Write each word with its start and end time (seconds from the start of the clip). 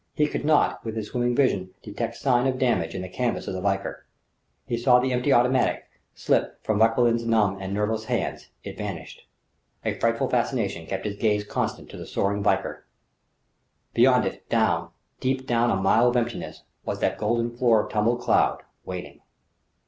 He 0.15 0.25
could 0.25 0.43
not, 0.43 0.83
with 0.83 0.95
his 0.95 1.09
swimming 1.09 1.35
vision, 1.35 1.75
detect 1.83 2.15
sign 2.15 2.47
of 2.47 2.57
damage 2.57 2.95
in 2.95 3.03
the 3.03 3.07
canvas 3.07 3.47
of 3.47 3.53
the 3.53 3.61
Valkyr. 3.61 4.03
He 4.65 4.75
saw 4.75 4.99
the 4.99 5.13
empty 5.13 5.31
automatic 5.31 5.83
slip 6.15 6.57
from 6.63 6.79
Vauquelin'p 6.79 7.23
numb 7.23 7.59
and 7.61 7.71
nerveless 7.71 8.05
fingers. 8.05 8.47
It 8.63 8.79
vanished.... 8.79 9.27
A 9.85 9.93
frightful 9.99 10.27
fascination 10.27 10.87
kept 10.87 11.05
his 11.05 11.17
gaze 11.17 11.43
constant 11.43 11.87
to 11.91 11.97
the 11.97 12.07
soaring 12.07 12.41
Valkyr. 12.41 12.83
Beyond 13.93 14.25
it, 14.25 14.49
down, 14.49 14.89
deep 15.19 15.45
down 15.45 15.69
a 15.69 15.75
mile 15.75 16.07
of 16.07 16.17
emptiness, 16.17 16.63
was 16.83 16.99
that 17.01 17.19
golden 17.19 17.55
floor 17.55 17.85
of 17.85 17.91
tumbled 17.91 18.21
cloud, 18.21 18.63
waiting 18.83 19.21